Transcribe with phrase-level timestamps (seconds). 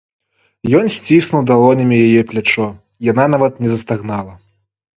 [0.79, 2.65] Ён сціснуў далонямі яе плячо,
[3.11, 4.33] яна нават не застагнала.